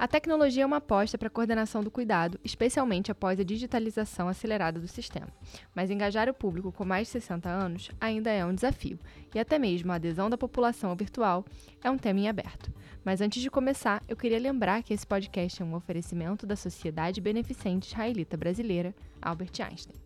[0.00, 4.80] A tecnologia é uma aposta para a coordenação do cuidado, especialmente após a digitalização acelerada
[4.80, 5.28] do sistema.
[5.74, 8.98] Mas engajar o público com mais de 60 anos ainda é um desafio,
[9.34, 11.44] e até mesmo a adesão da população ao virtual
[11.84, 12.72] é um tema em aberto.
[13.04, 17.20] Mas antes de começar, eu queria lembrar que esse podcast é um oferecimento da Sociedade
[17.20, 19.96] Beneficente Israelita Brasileira, Albert Einstein.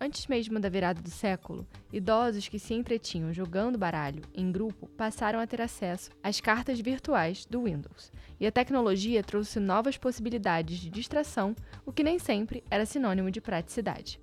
[0.00, 5.40] Antes mesmo da virada do século, idosos que se entretinham jogando baralho em grupo passaram
[5.40, 8.12] a ter acesso às cartas virtuais do Windows.
[8.38, 13.40] E a tecnologia trouxe novas possibilidades de distração, o que nem sempre era sinônimo de
[13.40, 14.20] praticidade.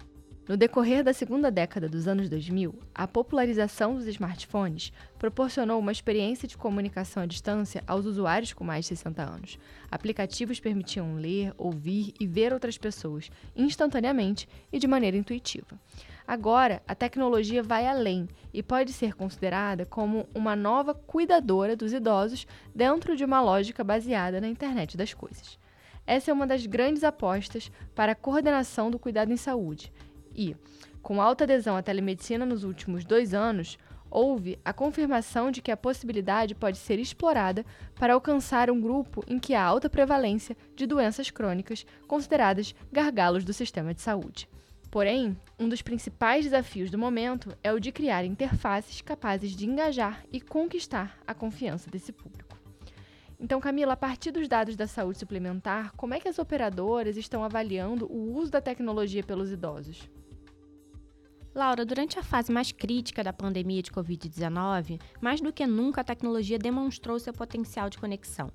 [0.52, 6.46] No decorrer da segunda década dos anos 2000, a popularização dos smartphones proporcionou uma experiência
[6.46, 9.58] de comunicação à distância aos usuários com mais de 60 anos.
[9.90, 15.80] Aplicativos permitiam ler, ouvir e ver outras pessoas instantaneamente e de maneira intuitiva.
[16.28, 22.46] Agora, a tecnologia vai além e pode ser considerada como uma nova cuidadora dos idosos
[22.76, 25.58] dentro de uma lógica baseada na internet das coisas.
[26.06, 29.94] Essa é uma das grandes apostas para a coordenação do cuidado em saúde
[30.50, 30.56] e,
[31.02, 33.78] com alta adesão à telemedicina nos últimos dois anos,
[34.10, 39.40] houve a confirmação de que a possibilidade pode ser explorada para alcançar um grupo em
[39.40, 44.50] que há alta prevalência de doenças crônicas consideradas gargalos do sistema de saúde.
[44.92, 50.26] Porém, um dos principais desafios do momento é o de criar interfaces capazes de engajar
[50.30, 52.60] e conquistar a confiança desse público.
[53.40, 57.44] Então, Camila, a partir dos dados da saúde suplementar, como é que as operadoras estão
[57.44, 60.08] avaliando o uso da tecnologia pelos idosos?
[61.54, 66.04] Laura, durante a fase mais crítica da pandemia de Covid-19, mais do que nunca a
[66.04, 68.50] tecnologia demonstrou seu potencial de conexão.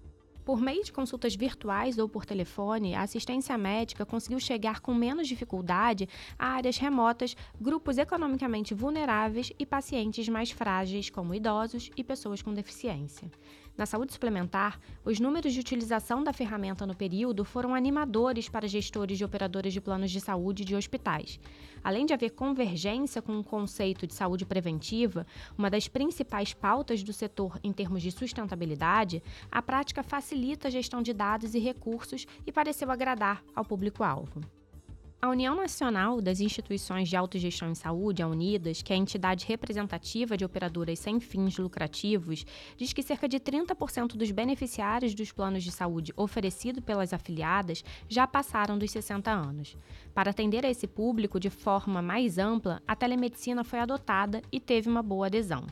[0.47, 5.27] Por meio de consultas virtuais ou por telefone, a assistência médica conseguiu chegar com menos
[5.27, 6.09] dificuldade
[6.39, 12.55] a áreas remotas, grupos economicamente vulneráveis e pacientes mais frágeis, como idosos e pessoas com
[12.55, 13.29] deficiência.
[13.77, 19.21] Na saúde suplementar, os números de utilização da ferramenta no período foram animadores para gestores
[19.21, 21.39] e operadoras de planos de saúde de hospitais.
[21.85, 25.27] Além de haver convergência com o conceito de saúde preventiva,
[25.59, 31.03] uma das principais pautas do setor em termos de sustentabilidade, a prática facilita a gestão
[31.03, 34.41] de dados e recursos e pareceu agradar ao público-alvo.
[35.21, 39.47] A União Nacional das Instituições de Autogestão em Saúde, a Unidas, que é a entidade
[39.47, 42.45] representativa de operadoras sem fins lucrativos,
[42.77, 48.27] diz que cerca de 30% dos beneficiários dos planos de saúde oferecidos pelas afiliadas já
[48.27, 49.75] passaram dos 60 anos.
[50.15, 54.89] Para atender a esse público de forma mais ampla, a telemedicina foi adotada e teve
[54.89, 55.67] uma boa adesão.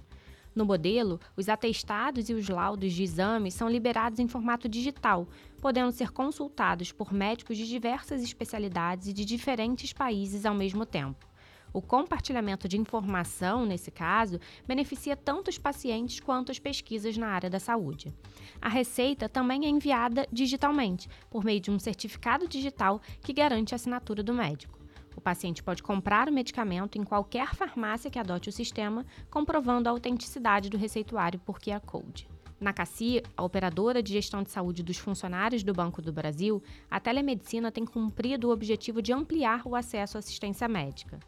[0.55, 5.27] No modelo, os atestados e os laudos de exames são liberados em formato digital,
[5.61, 11.27] podendo ser consultados por médicos de diversas especialidades e de diferentes países ao mesmo tempo.
[11.73, 17.51] O compartilhamento de informação, nesse caso, beneficia tanto os pacientes quanto as pesquisas na área
[17.51, 18.15] da saúde.
[18.63, 23.77] A receita também é enviada digitalmente, por meio de um certificado digital que garante a
[23.77, 24.84] assinatura do médico.
[25.17, 29.93] O paciente pode comprar o medicamento em qualquer farmácia que adote o sistema, comprovando a
[29.93, 32.29] autenticidade do receituário por QR Code.
[32.61, 36.99] Na CACI, a operadora de gestão de saúde dos funcionários do Banco do Brasil, a
[36.99, 41.19] telemedicina tem cumprido o objetivo de ampliar o acesso à assistência médica.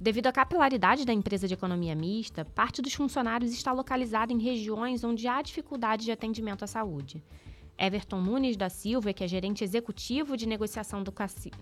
[0.00, 5.04] Devido à capilaridade da empresa de economia mista, parte dos funcionários está localizada em regiões
[5.04, 7.22] onde há dificuldade de atendimento à saúde.
[7.78, 11.52] Everton Nunes da Silva, que é gerente executivo de negociação do CACI,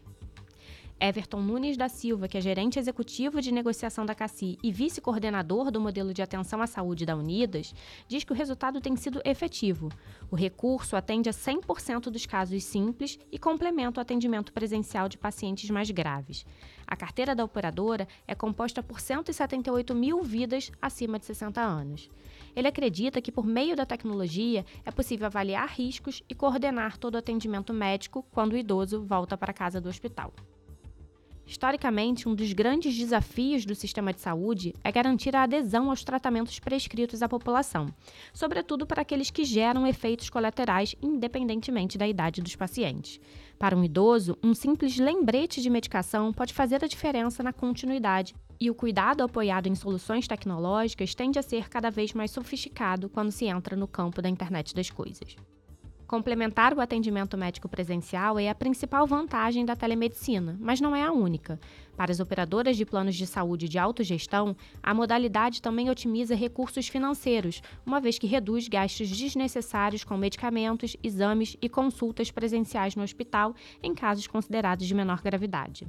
[1.03, 5.81] Everton Nunes da Silva, que é gerente executivo de negociação da CACI e vice-coordenador do
[5.81, 7.75] modelo de atenção à saúde da Unidas,
[8.07, 9.89] diz que o resultado tem sido efetivo.
[10.31, 15.71] O recurso atende a 100% dos casos simples e complementa o atendimento presencial de pacientes
[15.71, 16.45] mais graves.
[16.87, 22.11] A carteira da operadora é composta por 178 mil vidas acima de 60 anos.
[22.55, 27.19] Ele acredita que, por meio da tecnologia, é possível avaliar riscos e coordenar todo o
[27.19, 30.35] atendimento médico quando o idoso volta para a casa do hospital.
[31.51, 36.61] Historicamente, um dos grandes desafios do sistema de saúde é garantir a adesão aos tratamentos
[36.61, 37.93] prescritos à população,
[38.33, 43.19] sobretudo para aqueles que geram efeitos colaterais independentemente da idade dos pacientes.
[43.59, 48.71] Para um idoso, um simples lembrete de medicação pode fazer a diferença na continuidade, e
[48.71, 53.47] o cuidado apoiado em soluções tecnológicas tende a ser cada vez mais sofisticado quando se
[53.47, 55.35] entra no campo da internet das coisas.
[56.11, 61.13] Complementar o atendimento médico presencial é a principal vantagem da telemedicina, mas não é a
[61.13, 61.57] única.
[61.97, 67.63] Para as operadoras de planos de saúde de autogestão, a modalidade também otimiza recursos financeiros,
[67.87, 73.95] uma vez que reduz gastos desnecessários com medicamentos, exames e consultas presenciais no hospital em
[73.95, 75.87] casos considerados de menor gravidade.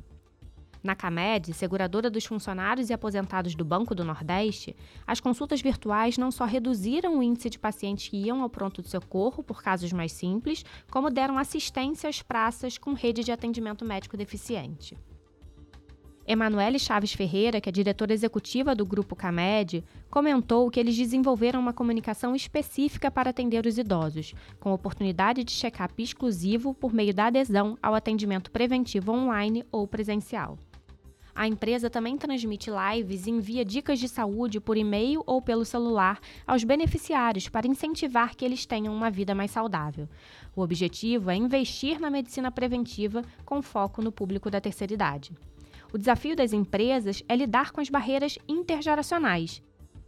[0.84, 4.76] Na CAMED, seguradora dos funcionários e aposentados do Banco do Nordeste,
[5.06, 8.90] as consultas virtuais não só reduziram o índice de pacientes que iam ao pronto de
[8.90, 14.18] socorro por casos mais simples, como deram assistência às praças com rede de atendimento médico
[14.18, 14.98] deficiente.
[16.26, 21.74] Emanuele Chaves Ferreira, que é diretora executiva do Grupo CAMED, comentou que eles desenvolveram uma
[21.74, 27.78] comunicação específica para atender os idosos, com oportunidade de check-up exclusivo por meio da adesão
[27.82, 30.58] ao atendimento preventivo online ou presencial.
[31.34, 36.20] A empresa também transmite lives e envia dicas de saúde por e-mail ou pelo celular
[36.46, 40.08] aos beneficiários para incentivar que eles tenham uma vida mais saudável.
[40.56, 45.34] O objetivo é investir na medicina preventiva com foco no público da terceira idade.
[45.94, 49.62] O desafio das empresas é lidar com as barreiras intergeracionais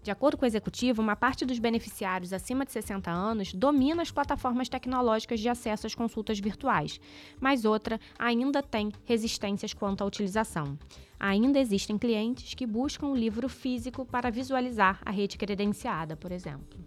[0.03, 4.11] de acordo com o executivo, uma parte dos beneficiários acima de 60 anos domina as
[4.11, 6.99] plataformas tecnológicas de acesso às consultas virtuais,
[7.39, 10.77] mas outra ainda tem resistências quanto à utilização.
[11.17, 16.77] Ainda existem clientes que buscam o livro físico para visualizar a rede credenciada, por exemplo.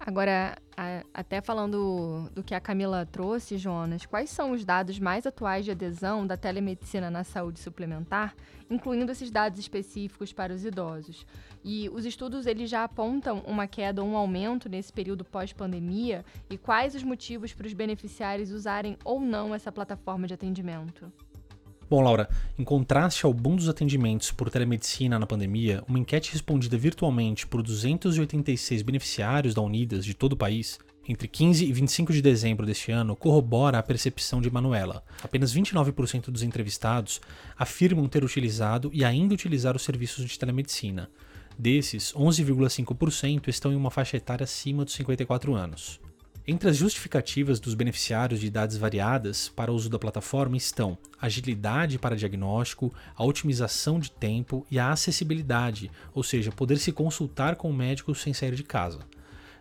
[0.00, 5.26] Agora, a, até falando do que a Camila trouxe, Jonas, quais são os dados mais
[5.26, 8.34] atuais de adesão da telemedicina na saúde suplementar,
[8.70, 11.26] incluindo esses dados específicos para os idosos?
[11.62, 16.56] E os estudos eles já apontam uma queda ou um aumento nesse período pós-pandemia e
[16.56, 21.12] quais os motivos para os beneficiários usarem ou não essa plataforma de atendimento?
[21.90, 26.78] Bom, Laura, em contraste ao boom dos atendimentos por telemedicina na pandemia, uma enquete respondida
[26.78, 30.78] virtualmente por 286 beneficiários da Unidas de todo o país,
[31.08, 35.02] entre 15 e 25 de dezembro deste ano, corrobora a percepção de Manuela.
[35.20, 37.20] Apenas 29% dos entrevistados
[37.58, 41.10] afirmam ter utilizado e ainda utilizar os serviços de telemedicina.
[41.58, 45.99] Desses, 11,5% estão em uma faixa etária acima dos 54 anos.
[46.46, 51.98] Entre as justificativas dos beneficiários de idades variadas para o uso da plataforma estão agilidade
[51.98, 57.70] para diagnóstico, a otimização de tempo e a acessibilidade, ou seja, poder se consultar com
[57.70, 59.00] o médico sem sair de casa.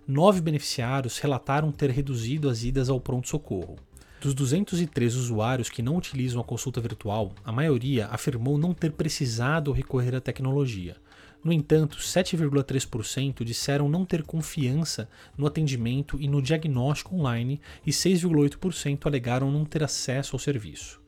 [0.08, 3.76] Nove beneficiários relataram ter reduzido as idas ao pronto-socorro.
[4.22, 9.72] Dos 203 usuários que não utilizam a consulta virtual, a maioria afirmou não ter precisado
[9.72, 10.96] recorrer à tecnologia.
[11.44, 19.06] No entanto, 7,3% disseram não ter confiança no atendimento e no diagnóstico online e 6,8%
[19.06, 21.00] alegaram não ter acesso ao serviço.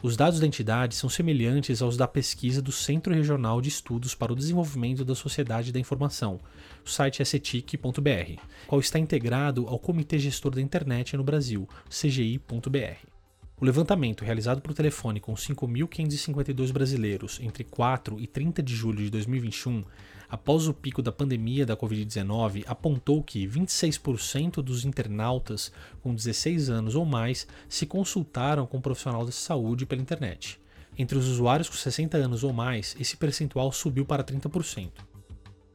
[0.00, 4.32] Os dados da entidade são semelhantes aos da pesquisa do Centro Regional de Estudos para
[4.32, 6.38] o Desenvolvimento da Sociedade da Informação,
[6.86, 13.17] o site cetic.br, qual está integrado ao Comitê Gestor da Internet no Brasil, CGI.br.
[13.60, 19.10] O levantamento realizado por telefone com 5.552 brasileiros entre 4 e 30 de julho de
[19.10, 19.82] 2021,
[20.28, 26.94] após o pico da pandemia da Covid-19, apontou que 26% dos internautas com 16 anos
[26.94, 30.60] ou mais se consultaram com um profissional de saúde pela internet.
[30.96, 34.88] Entre os usuários com 60 anos ou mais, esse percentual subiu para 30%.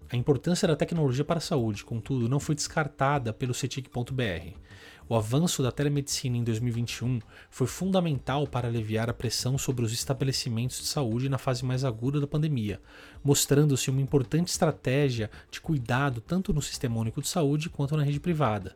[0.09, 4.53] A importância da tecnologia para a saúde, contudo, não foi descartada pelo CETIC.br.
[5.09, 7.19] O avanço da telemedicina em 2021
[7.49, 12.21] foi fundamental para aliviar a pressão sobre os estabelecimentos de saúde na fase mais aguda
[12.21, 12.81] da pandemia,
[13.21, 18.19] mostrando-se uma importante estratégia de cuidado tanto no Sistema Único de Saúde quanto na rede
[18.19, 18.73] privada.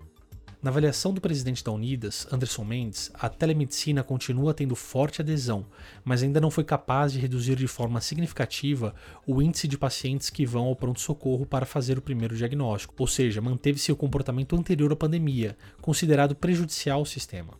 [0.60, 5.68] Na avaliação do presidente da Unidas, Anderson Mendes, a telemedicina continua tendo forte adesão,
[6.04, 8.96] mas ainda não foi capaz de reduzir de forma significativa
[9.28, 13.40] o índice de pacientes que vão ao pronto-socorro para fazer o primeiro diagnóstico, ou seja,
[13.40, 17.54] manteve-se o comportamento anterior à pandemia, considerado prejudicial ao sistema.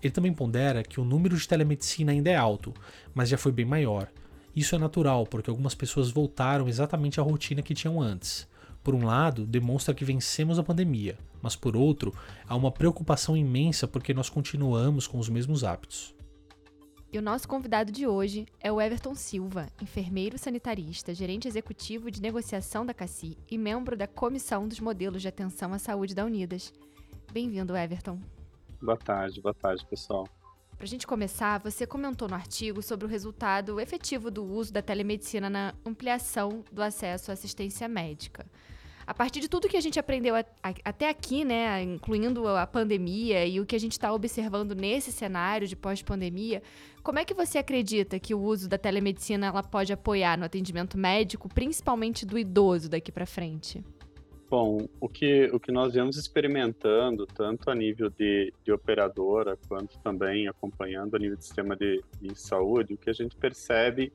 [0.00, 2.72] Ele também pondera que o número de telemedicina ainda é alto,
[3.12, 4.08] mas já foi bem maior.
[4.54, 8.46] Isso é natural, porque algumas pessoas voltaram exatamente à rotina que tinham antes.
[8.82, 12.14] Por um lado, demonstra que vencemos a pandemia, mas por outro,
[12.46, 16.14] há uma preocupação imensa porque nós continuamos com os mesmos hábitos.
[17.10, 22.20] E o nosso convidado de hoje é o Everton Silva, enfermeiro sanitarista, gerente executivo de
[22.20, 26.70] negociação da CACI e membro da Comissão dos Modelos de Atenção à Saúde da Unidas.
[27.32, 28.18] Bem-vindo, Everton.
[28.80, 30.28] Boa tarde, boa tarde, pessoal.
[30.78, 34.80] Para a gente começar, você comentou no artigo sobre o resultado efetivo do uso da
[34.80, 38.46] telemedicina na ampliação do acesso à assistência médica.
[39.04, 43.58] A partir de tudo que a gente aprendeu até aqui, né, incluindo a pandemia e
[43.58, 46.62] o que a gente está observando nesse cenário de pós-pandemia,
[47.02, 50.96] como é que você acredita que o uso da telemedicina ela pode apoiar no atendimento
[50.96, 53.82] médico, principalmente do idoso daqui para frente?
[54.50, 59.98] Bom, o que, o que nós vemos experimentando, tanto a nível de, de operadora, quanto
[60.00, 64.10] também acompanhando a nível de sistema de, de saúde, o que a gente percebe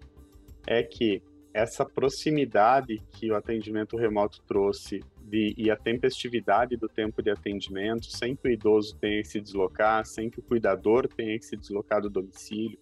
[0.66, 1.22] é que
[1.54, 8.08] essa proximidade que o atendimento remoto trouxe de, e a tempestividade do tempo de atendimento,
[8.08, 11.56] sem que o idoso tenha que se deslocar, sem que o cuidador tenha que se
[11.56, 12.80] deslocar do domicílio,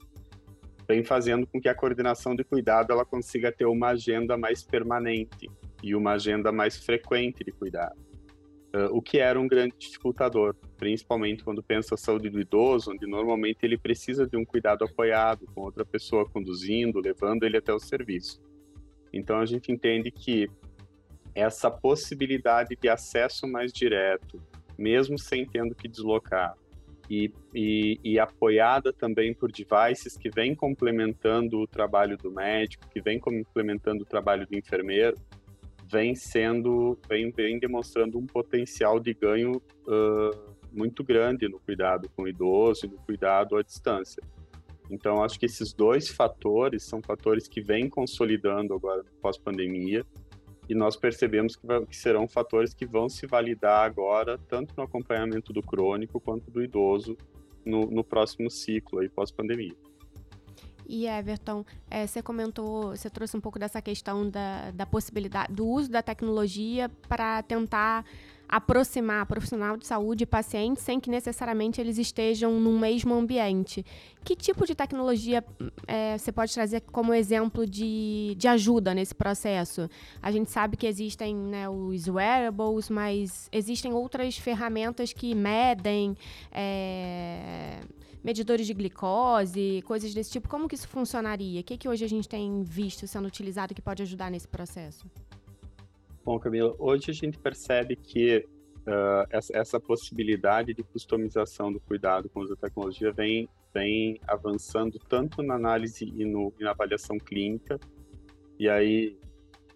[0.87, 5.49] vem fazendo com que a coordenação de cuidado ela consiga ter uma agenda mais permanente
[5.81, 7.99] e uma agenda mais frequente de cuidado.
[8.73, 13.05] Uh, o que era um grande dificultador, principalmente quando pensa a saúde do idoso, onde
[13.05, 17.79] normalmente ele precisa de um cuidado apoiado, com outra pessoa conduzindo, levando ele até o
[17.79, 18.41] serviço.
[19.11, 20.49] Então a gente entende que
[21.35, 24.41] essa possibilidade de acesso mais direto,
[24.77, 26.55] mesmo sem tendo que deslocar,
[27.09, 33.01] e, e, e, apoiada também por devices que vem complementando o trabalho do médico, que
[33.01, 35.17] vem complementando o trabalho do enfermeiro,
[35.91, 42.23] vem sendo, vem, vem demonstrando um potencial de ganho uh, muito grande no cuidado com
[42.23, 44.23] o idoso e no cuidado à distância.
[44.89, 50.05] Então, acho que esses dois fatores são fatores que vêm consolidando agora pós-pandemia
[50.67, 55.51] e nós percebemos que, que, serão fatores que vão se validar agora, tanto no acompanhamento
[55.51, 57.17] do crônico quanto do idoso
[57.65, 59.75] no, no próximo ciclo aí pós-pandemia.
[60.87, 65.65] E Everton, é, você comentou, você trouxe um pouco dessa questão da, da possibilidade do
[65.65, 68.05] uso da tecnologia para tentar
[68.51, 73.85] aproximar profissional de saúde e paciente sem que necessariamente eles estejam no mesmo ambiente.
[74.25, 75.43] Que tipo de tecnologia
[75.87, 79.89] é, você pode trazer como exemplo de, de ajuda nesse processo?
[80.21, 86.17] A gente sabe que existem né, os wearables, mas existem outras ferramentas que medem.
[86.51, 87.79] É,
[88.23, 90.47] medidores de glicose, coisas desse tipo.
[90.47, 91.61] Como que isso funcionaria?
[91.61, 95.05] O que, que hoje a gente tem visto sendo utilizado que pode ajudar nesse processo?
[96.23, 98.45] Bom, Camila, hoje a gente percebe que
[98.81, 105.41] uh, essa, essa, possibilidade de customização do cuidado com da tecnologia vem, vem avançando tanto
[105.41, 107.79] na análise e, no, e na avaliação clínica,
[108.59, 109.17] e aí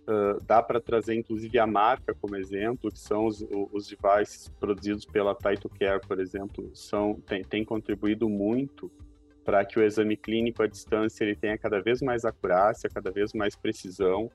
[0.08, 5.06] uh, dá para trazer inclusive a marca como exemplo, que são os, os devices produzidos
[5.06, 8.92] pela Taito Care, por exemplo, são, tem, tem contribuído muito
[9.44, 13.32] para que o exame clínico à distância ele tenha cada vez mais acurácia, cada vez
[13.34, 14.32] mais precisão,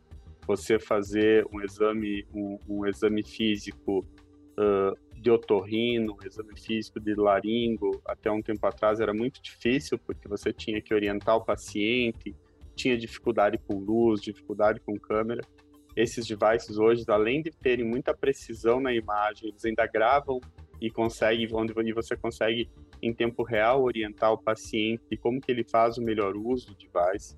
[0.46, 4.06] você fazer um exame, um, um exame físico
[4.58, 9.98] uh, de otorrino, um exame físico de laringo, até um tempo atrás era muito difícil,
[9.98, 12.34] porque você tinha que orientar o paciente,
[12.80, 15.42] tinha dificuldade com luz, dificuldade com câmera.
[15.96, 20.40] Esses devices hoje, além de terem muita precisão na imagem, eles ainda gravam
[20.80, 22.70] e consegue, onde você consegue
[23.02, 26.74] em tempo real orientar o paciente e como que ele faz o melhor uso do
[26.74, 27.36] device.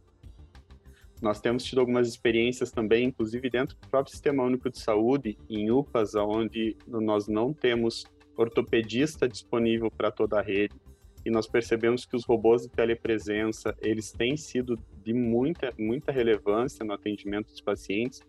[1.20, 5.70] Nós temos tido algumas experiências também, inclusive dentro do próprio Sistema Único de Saúde, em
[5.70, 8.04] UPAs, onde nós não temos
[8.36, 10.74] ortopedista disponível para toda a rede,
[11.24, 16.84] e nós percebemos que os robôs de telepresença, eles têm sido de muita, muita relevância
[16.84, 18.20] no atendimento dos pacientes,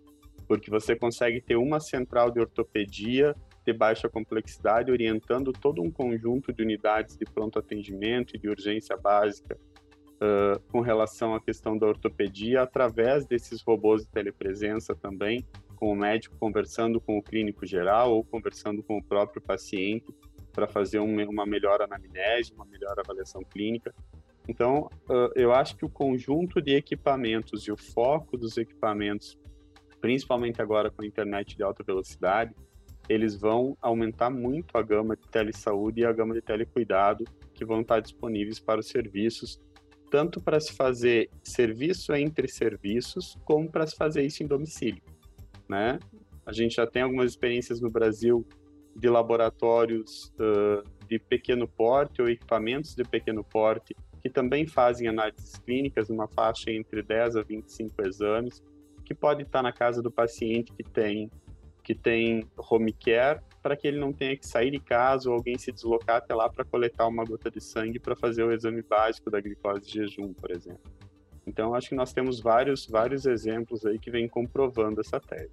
[0.47, 3.35] porque você consegue ter uma central de ortopedia
[3.65, 8.95] de baixa complexidade, orientando todo um conjunto de unidades de pronto atendimento e de urgência
[8.97, 9.57] básica
[10.15, 15.45] uh, com relação à questão da ortopedia através desses robôs de telepresença também,
[15.77, 20.13] com o médico conversando com o clínico geral ou conversando com o próprio paciente
[20.53, 23.93] para fazer um, uma melhor anamnese, uma melhor avaliação clínica.
[24.47, 24.89] Então,
[25.35, 29.39] eu acho que o conjunto de equipamentos e o foco dos equipamentos,
[30.01, 32.53] principalmente agora com a internet de alta velocidade,
[33.07, 37.81] eles vão aumentar muito a gama de telesaúde e a gama de telecuidado que vão
[37.81, 39.59] estar disponíveis para os serviços
[40.13, 45.01] tanto para se fazer serviço entre serviços, como para se fazer isso em domicílio,
[45.67, 45.97] né?
[46.45, 48.45] A gente já tem algumas experiências no Brasil
[48.95, 55.55] de laboratórios uh, de pequeno porte ou equipamentos de pequeno porte que também fazem análises
[55.57, 58.63] clínicas numa faixa entre 10 a 25 exames,
[59.03, 61.29] que pode estar na casa do paciente que tem
[61.83, 65.57] que tem home care para que ele não tenha que sair de casa ou alguém
[65.57, 69.29] se deslocar até lá para coletar uma gota de sangue para fazer o exame básico
[69.29, 70.89] da glicose de jejum, por exemplo.
[71.45, 75.51] Então, acho que nós temos vários, vários exemplos aí que vêm comprovando essa tese.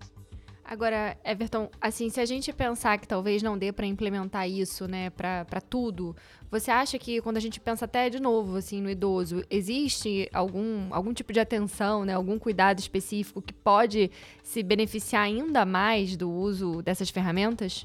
[0.70, 5.10] Agora, Everton, assim, se a gente pensar que talvez não dê para implementar isso, né,
[5.10, 6.14] para tudo,
[6.48, 10.86] você acha que quando a gente pensa até de novo, assim, no idoso, existe algum,
[10.94, 14.12] algum tipo de atenção, né, algum cuidado específico que pode
[14.44, 17.84] se beneficiar ainda mais do uso dessas ferramentas?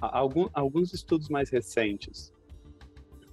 [0.00, 2.32] Algum, alguns estudos mais recentes,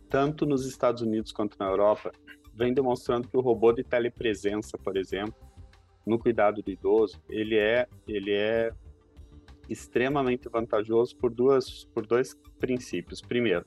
[0.07, 2.11] tanto nos Estados Unidos quanto na Europa,
[2.53, 5.33] vêm demonstrando que o robô de telepresença, por exemplo,
[6.05, 8.71] no cuidado do idoso, ele é, ele é
[9.69, 13.21] extremamente vantajoso por, duas, por dois princípios.
[13.21, 13.65] Primeiro,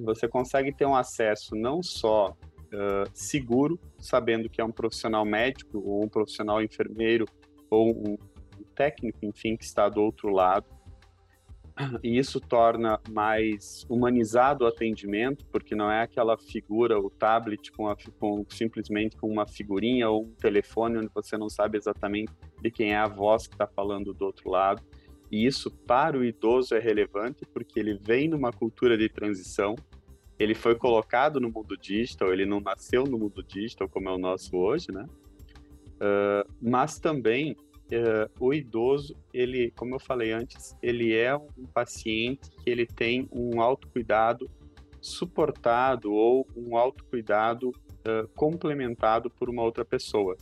[0.00, 5.78] você consegue ter um acesso não só uh, seguro, sabendo que é um profissional médico,
[5.78, 7.26] ou um profissional enfermeiro,
[7.68, 8.16] ou um
[8.74, 10.66] técnico, enfim, que está do outro lado,
[12.02, 17.88] e isso torna mais humanizado o atendimento, porque não é aquela figura, o tablet com,
[17.88, 22.70] a, com, simplesmente com uma figurinha ou um telefone onde você não sabe exatamente de
[22.70, 24.82] quem é a voz que está falando do outro lado.
[25.30, 29.74] E isso para o idoso é relevante porque ele vem numa cultura de transição,
[30.38, 34.18] ele foi colocado no mundo digital, ele não nasceu no mundo digital como é o
[34.18, 35.06] nosso hoje, né?
[35.94, 37.56] Uh, mas também
[37.90, 43.28] uh, o idoso, ele, como eu falei antes, ele é um paciente que ele tem
[43.32, 44.50] um autocuidado
[45.00, 50.36] suportado ou um autocuidado uh, complementado por uma outra pessoa.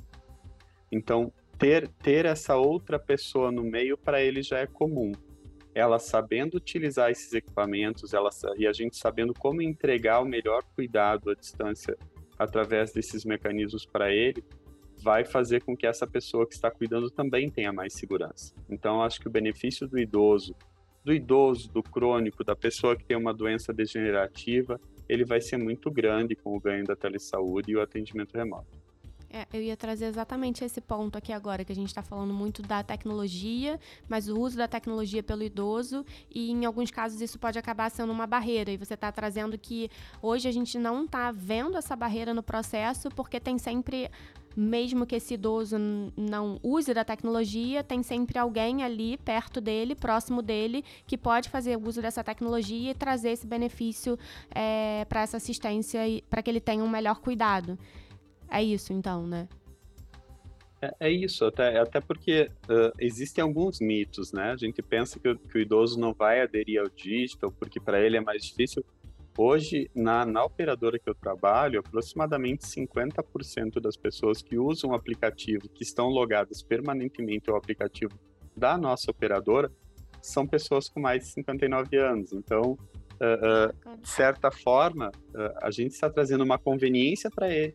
[0.90, 5.12] Então, ter, ter essa outra pessoa no meio para ele já é comum.
[5.74, 11.30] Ela sabendo utilizar esses equipamentos, ela, e a gente sabendo como entregar o melhor cuidado
[11.30, 11.96] à distância
[12.38, 14.44] através desses mecanismos para ele,
[15.02, 18.54] vai fazer com que essa pessoa que está cuidando também tenha mais segurança.
[18.70, 20.54] Então, acho que o benefício do idoso,
[21.04, 25.90] do idoso, do crônico, da pessoa que tem uma doença degenerativa, ele vai ser muito
[25.90, 28.82] grande com o ganho da telesaúde e o atendimento remoto.
[29.34, 32.60] É, eu ia trazer exatamente esse ponto aqui agora, que a gente está falando muito
[32.60, 37.58] da tecnologia, mas o uso da tecnologia pelo idoso, e em alguns casos isso pode
[37.58, 38.70] acabar sendo uma barreira.
[38.70, 39.90] E você está trazendo que
[40.20, 44.10] hoje a gente não está vendo essa barreira no processo, porque tem sempre
[44.56, 45.76] mesmo que esse idoso
[46.16, 51.76] não use da tecnologia, tem sempre alguém ali perto dele, próximo dele, que pode fazer
[51.76, 54.18] uso dessa tecnologia e trazer esse benefício
[54.50, 57.78] é, para essa assistência para que ele tenha um melhor cuidado.
[58.50, 59.48] É isso, então, né?
[60.82, 64.50] É, é isso, até, até porque uh, existem alguns mitos, né?
[64.50, 68.16] A gente pensa que, que o idoso não vai aderir ao digital porque para ele
[68.16, 68.84] é mais difícil.
[69.36, 75.68] Hoje, na, na operadora que eu trabalho, aproximadamente 50% das pessoas que usam o aplicativo,
[75.70, 78.12] que estão logadas permanentemente ao aplicativo
[78.54, 79.72] da nossa operadora,
[80.20, 82.32] são pessoas com mais de 59 anos.
[82.34, 85.10] Então, uh, uh, de certa forma,
[85.62, 87.74] a gente está trazendo uma conveniência para ele.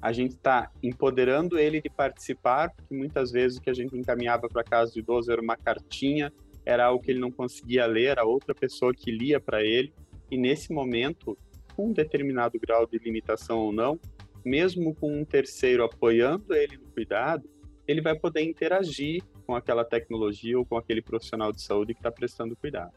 [0.00, 4.48] A gente está empoderando ele de participar, porque muitas vezes o que a gente encaminhava
[4.48, 6.32] para casa do idoso era uma cartinha,
[6.64, 9.92] era algo que ele não conseguia ler, era outra pessoa que lia para ele,
[10.30, 11.36] e nesse momento,
[11.74, 13.98] com um determinado grau de limitação ou não,
[14.44, 17.48] mesmo com um terceiro apoiando ele no cuidado,
[17.86, 22.12] ele vai poder interagir com aquela tecnologia ou com aquele profissional de saúde que está
[22.12, 22.92] prestando cuidado.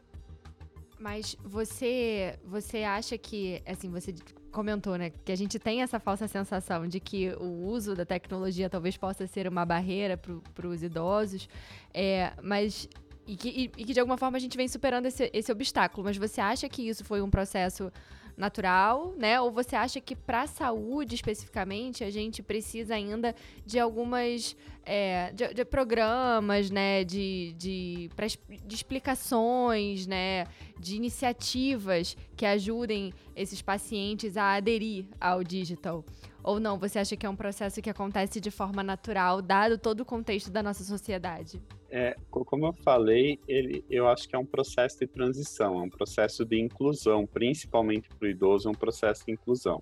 [0.98, 4.14] Mas você, você acha que, assim, você
[4.52, 8.68] comentou, né, que a gente tem essa falsa sensação de que o uso da tecnologia
[8.68, 11.48] talvez possa ser uma barreira para os idosos,
[11.92, 12.88] é, mas
[13.32, 16.04] e que, e, e que de alguma forma a gente vem superando esse, esse obstáculo.
[16.04, 17.90] Mas você acha que isso foi um processo
[18.36, 19.40] natural, né?
[19.40, 25.32] Ou você acha que para a saúde especificamente a gente precisa ainda de algumas é,
[25.32, 27.04] de, de, programas, né?
[27.04, 30.46] De, de, pra, de explicações, né?
[30.78, 36.04] De iniciativas que ajudem esses pacientes a aderir ao digital?
[36.44, 36.78] Ou não?
[36.78, 40.50] Você acha que é um processo que acontece de forma natural, dado todo o contexto
[40.50, 41.60] da nossa sociedade?
[41.88, 45.90] É, como eu falei, ele, eu acho que é um processo de transição, é um
[45.90, 49.80] processo de inclusão, principalmente para o idoso, é um processo de inclusão.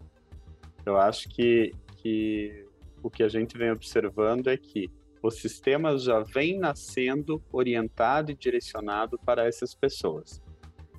[0.85, 2.67] Eu acho que, que
[3.03, 4.91] o que a gente vem observando é que
[5.23, 10.43] o sistema já vem nascendo orientado e direcionado para essas pessoas.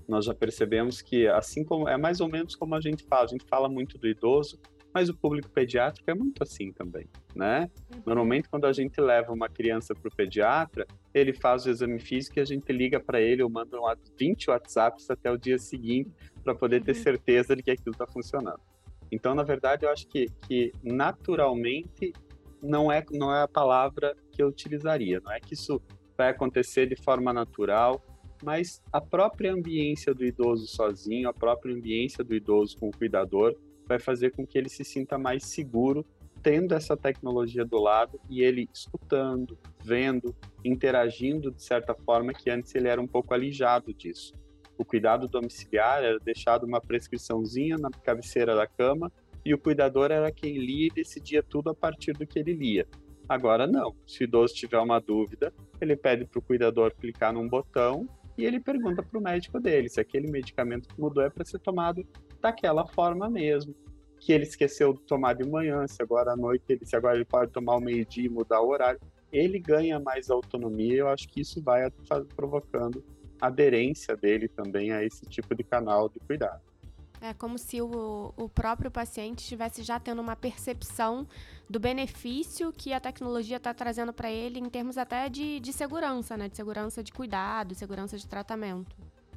[0.07, 3.27] Nós já percebemos que, assim como é mais ou menos como a gente fala, a
[3.27, 4.59] gente fala muito do idoso,
[4.93, 7.69] mas o público pediátrico é muito assim também, né?
[7.93, 8.01] Uhum.
[8.05, 12.39] Normalmente, quando a gente leva uma criança para o pediatra, ele faz o exame físico
[12.39, 13.77] e a gente liga para ele ou manda
[14.19, 16.11] 20 WhatsApps até o dia seguinte
[16.43, 17.03] para poder ter uhum.
[17.03, 18.59] certeza de que aquilo está funcionando.
[19.11, 22.13] Então, na verdade, eu acho que, que naturalmente
[22.61, 25.19] não é, não é a palavra que eu utilizaria.
[25.19, 25.81] Não é que isso
[26.17, 28.01] vai acontecer de forma natural,
[28.43, 33.55] mas a própria ambiência do idoso sozinho, a própria ambiência do idoso com o cuidador,
[33.91, 36.05] vai fazer com que ele se sinta mais seguro
[36.41, 42.73] tendo essa tecnologia do lado e ele escutando, vendo, interagindo de certa forma que antes
[42.73, 44.33] ele era um pouco alijado disso.
[44.77, 49.11] O cuidado domiciliar era deixado uma prescriçãozinha na cabeceira da cama
[49.45, 52.87] e o cuidador era quem lia e decidia tudo a partir do que ele lia.
[53.29, 53.95] Agora não.
[54.07, 58.45] Se o idoso tiver uma dúvida, ele pede para o cuidador clicar num botão e
[58.45, 62.03] ele pergunta para o médico dele se aquele medicamento que mudou é para ser tomado
[62.41, 63.75] daquela forma mesmo.
[64.19, 67.25] Que ele esqueceu de tomar de manhã, se agora à noite, ele, se agora ele
[67.25, 68.99] pode tomar ao meio-dia e mudar o horário.
[69.31, 71.89] Ele ganha mais autonomia e eu acho que isso vai
[72.35, 73.03] provocando
[73.39, 76.61] aderência dele também a esse tipo de canal de cuidado.
[77.23, 81.27] É como se o, o próprio paciente estivesse já tendo uma percepção
[81.69, 86.35] do benefício que a tecnologia está trazendo para ele em termos até de, de segurança,
[86.35, 86.49] né?
[86.49, 88.95] De segurança de cuidado, segurança de tratamento.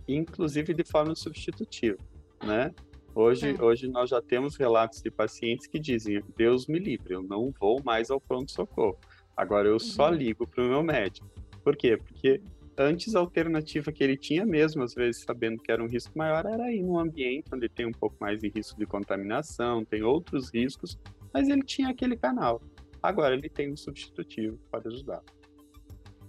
[0.09, 1.99] Inclusive de forma substitutiva,
[2.43, 2.75] né?
[3.15, 3.63] Hoje, é.
[3.63, 7.81] hoje nós já temos relatos de pacientes que dizem: Deus me livre, eu não vou
[7.85, 8.99] mais ao pronto-socorro.
[9.37, 9.79] Agora eu uhum.
[9.79, 11.29] só ligo para o meu médico.
[11.63, 11.97] Por quê?
[11.97, 12.43] Porque
[12.77, 16.45] antes a alternativa que ele tinha mesmo, às vezes sabendo que era um risco maior,
[16.45, 20.53] era ir num ambiente onde tem um pouco mais de risco de contaminação, tem outros
[20.53, 20.99] riscos,
[21.33, 22.61] mas ele tinha aquele canal.
[23.03, 25.23] Agora ele tem um substitutivo que pode ajudar.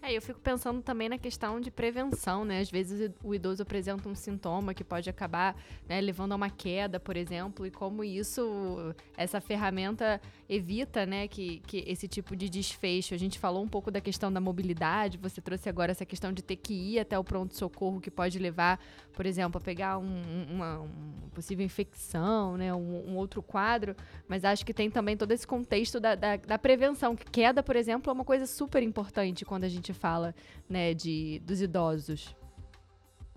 [0.07, 2.59] É, eu fico pensando também na questão de prevenção, né?
[2.59, 5.55] Às vezes o idoso apresenta um sintoma que pode acabar
[5.89, 11.59] né, levando a uma queda, por exemplo, e como isso, essa ferramenta evita, né, que,
[11.65, 13.15] que esse tipo de desfecho.
[13.15, 16.43] A gente falou um pouco da questão da mobilidade, você trouxe agora essa questão de
[16.43, 18.79] ter que ir até o pronto-socorro, que pode levar,
[19.11, 20.89] por exemplo, a pegar um, uma, uma,
[21.33, 23.95] possível infecção, né, um, um, outro quadro,
[24.27, 27.75] mas acho que tem também todo esse contexto da, da, da prevenção, que queda, por
[27.75, 30.35] exemplo, é uma coisa super importante quando a gente fala
[30.69, 32.35] né, de, dos idosos?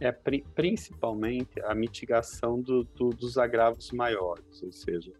[0.00, 5.12] É pri principalmente a mitigação do, do, dos agravos maiores, ou seja,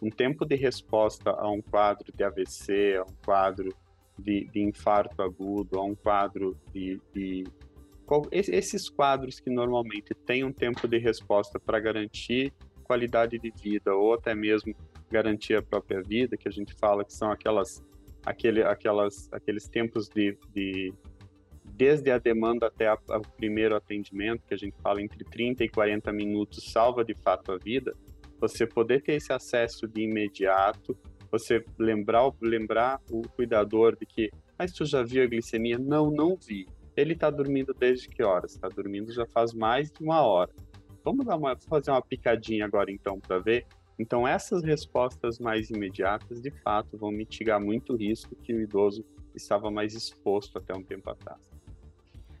[0.00, 3.74] um tempo de resposta a um quadro de AVC, a um quadro
[4.18, 7.44] de, de infarto agudo, a um quadro de, de
[8.30, 12.52] esses quadros que normalmente têm um tempo de resposta para garantir
[12.82, 14.74] qualidade de vida ou até mesmo
[15.10, 17.82] garantir a própria vida, que a gente fala que são aquelas
[18.24, 20.92] aquele, aquelas, aqueles tempos de, de
[21.64, 25.68] desde a demanda até a, o primeiro atendimento, que a gente fala entre 30 e
[25.68, 27.94] 40 minutos, salva de fato a vida,
[28.40, 30.96] você poder ter esse acesso de imediato,
[31.30, 35.78] você lembrar, lembrar o cuidador de que, mas tu já viu a glicemia?
[35.78, 36.66] Não, não vi.
[36.96, 38.52] Ele está dormindo desde que horas?
[38.52, 40.52] Está dormindo já faz mais de uma hora.
[41.04, 43.66] Vamos dar uma, fazer uma picadinha agora então para ver
[44.02, 49.04] então, essas respostas mais imediatas, de fato, vão mitigar muito o risco que o idoso
[49.32, 51.40] estava mais exposto até um tempo atrás.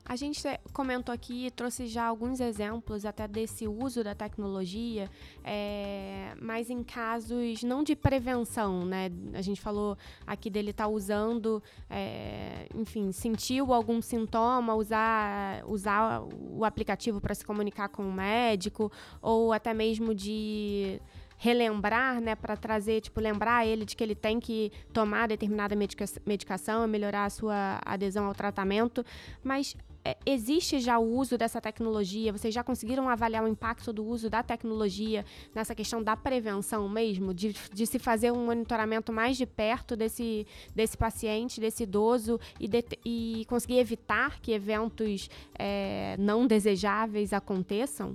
[0.04, 5.08] A gente comentou aqui, trouxe já alguns exemplos até desse uso da tecnologia,
[5.44, 9.12] é, mas em casos não de prevenção, né?
[9.32, 9.96] A gente falou
[10.26, 17.36] aqui dele estar tá usando, é, enfim, sentiu algum sintoma, usar, usar o aplicativo para
[17.36, 18.90] se comunicar com o médico,
[19.22, 21.00] ou até mesmo de
[21.42, 26.04] relembrar, né, para trazer, tipo, lembrar ele de que ele tem que tomar determinada medica
[26.24, 29.04] medicação, melhorar a sua adesão ao tratamento,
[29.42, 32.30] mas é, existe já o uso dessa tecnologia?
[32.30, 37.34] Vocês já conseguiram avaliar o impacto do uso da tecnologia nessa questão da prevenção mesmo?
[37.34, 42.68] De, de se fazer um monitoramento mais de perto desse, desse paciente, desse idoso e,
[42.68, 45.28] de, e conseguir evitar que eventos
[45.58, 48.14] é, não desejáveis aconteçam?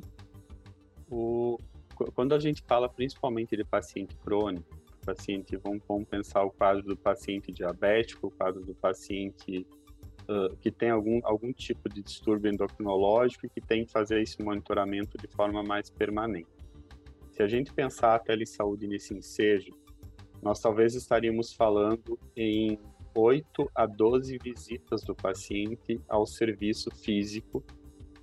[1.10, 1.58] O,
[2.14, 6.98] quando a gente fala principalmente de paciente crônico, paciente, vamos, vamos pensar o quadro do
[6.98, 9.66] paciente diabético, o quadro do paciente
[10.24, 14.42] uh, que tem algum, algum tipo de distúrbio endocrinológico e que tem que fazer esse
[14.44, 16.50] monitoramento de forma mais permanente.
[17.32, 19.72] Se a gente pensar a telesaúde nesse ensejo,
[20.42, 22.78] nós talvez estaríamos falando em
[23.16, 27.64] 8 a 12 visitas do paciente ao serviço físico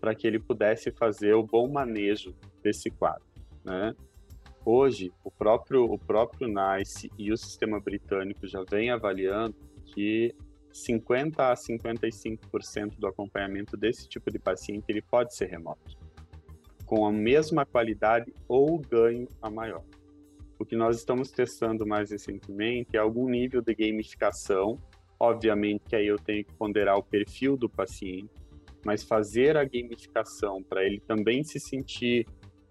[0.01, 3.34] para que ele pudesse fazer o bom manejo desse quadro.
[3.65, 3.95] Né?
[4.65, 9.55] Hoje, o próprio, o próprio NICE e o sistema britânico já vem avaliando
[9.87, 10.35] que
[10.73, 15.97] 50 a 55% do acompanhamento desse tipo de paciente ele pode ser remoto,
[16.85, 19.85] com a mesma qualidade ou ganho a maior.
[20.59, 24.79] O que nós estamos testando mais recentemente é algum nível de gamificação,
[25.19, 28.31] obviamente que aí eu tenho que ponderar o perfil do paciente,
[28.85, 32.27] mas fazer a gamificação para ele também se sentir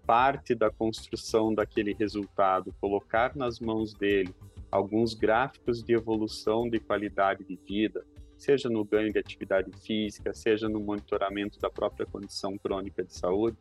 [0.06, 4.34] parte da construção daquele resultado, colocar nas mãos dele
[4.70, 8.04] alguns gráficos de evolução de qualidade de vida,
[8.36, 13.56] seja no ganho de atividade física, seja no monitoramento da própria condição crônica de saúde,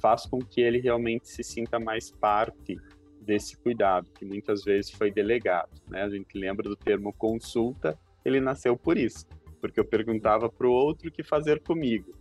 [0.00, 2.76] faz com que ele realmente se sinta mais parte
[3.20, 5.70] desse cuidado, que muitas vezes foi delegado.
[5.88, 6.02] Né?
[6.02, 9.24] A gente lembra do termo consulta, ele nasceu por isso,
[9.60, 12.12] porque eu perguntava para o outro o que fazer comigo.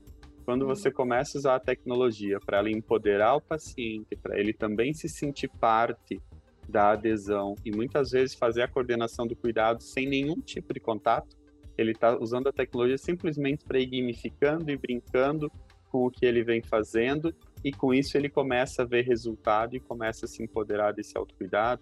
[0.43, 0.95] Quando você uhum.
[0.95, 5.47] começa a usar a tecnologia para ela empoderar o paciente, para ele também se sentir
[5.47, 6.21] parte
[6.67, 11.35] da adesão e muitas vezes fazer a coordenação do cuidado sem nenhum tipo de contato,
[11.77, 15.51] ele está usando a tecnologia simplesmente para ir gamificando e brincando
[15.89, 19.79] com o que ele vem fazendo e com isso ele começa a ver resultado e
[19.79, 21.81] começa a se empoderar desse autocuidado.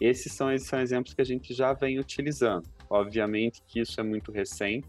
[0.00, 2.68] Esses são, esses são exemplos que a gente já vem utilizando.
[2.88, 4.86] Obviamente que isso é muito recente.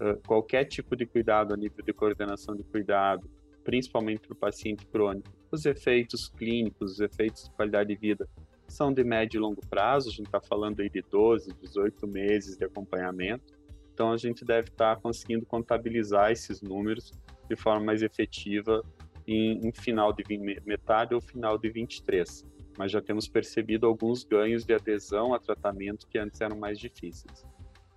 [0.00, 3.30] Uh, qualquer tipo de cuidado a nível de coordenação de cuidado,
[3.64, 8.28] principalmente para o paciente crônico, os efeitos clínicos, os efeitos de qualidade de vida
[8.68, 10.08] são de médio e longo prazo.
[10.08, 13.54] A gente está falando aí de 12, 18 meses de acompanhamento.
[13.92, 17.12] Então a gente deve estar tá conseguindo contabilizar esses números
[17.48, 18.82] de forma mais efetiva
[19.26, 20.22] em, em final de
[20.64, 22.44] metade ou final de 23.
[22.78, 27.44] Mas já temos percebido alguns ganhos de adesão a tratamento que antes eram mais difíceis.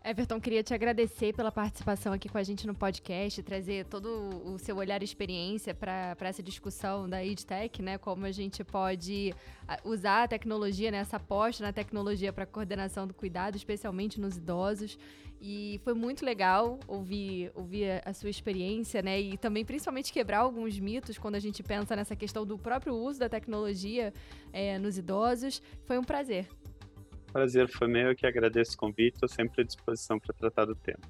[0.09, 4.07] Everton, queria te agradecer pela participação aqui com a gente no podcast, trazer todo
[4.43, 7.95] o seu olhar e experiência para essa discussão da EdTech, né?
[7.99, 9.35] Como a gente pode
[9.83, 10.97] usar a tecnologia, né?
[10.97, 14.97] essa aposta na tecnologia para coordenação do cuidado, especialmente nos idosos.
[15.39, 19.21] E foi muito legal ouvir, ouvir a sua experiência, né?
[19.21, 23.19] E também, principalmente, quebrar alguns mitos quando a gente pensa nessa questão do próprio uso
[23.19, 24.11] da tecnologia
[24.51, 25.61] é, nos idosos.
[25.85, 26.49] Foi um prazer.
[27.31, 30.75] Prazer foi meu, eu que agradeço o convite, estou sempre à disposição para tratar do
[30.75, 31.01] tema.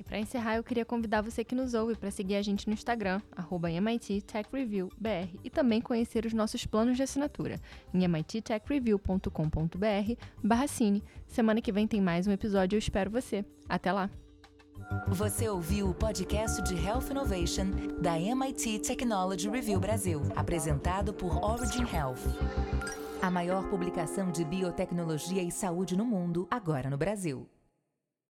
[0.00, 2.72] E para encerrar, eu queria convidar você que nos ouve para seguir a gente no
[2.72, 3.20] Instagram,
[3.52, 7.60] MIT Tech Review BR, e também conhecer os nossos planos de assinatura
[7.92, 9.28] em mittechreview.com.br
[10.42, 11.04] barra cine.
[11.26, 13.44] Semana que vem tem mais um episódio, eu espero você.
[13.68, 14.08] Até lá!
[15.08, 17.66] Você ouviu o podcast de Health Innovation
[18.00, 23.09] da MIT Technology Review Brasil, apresentado por Origin Health.
[23.22, 27.46] A maior publicação de biotecnologia e saúde no mundo, agora no Brasil.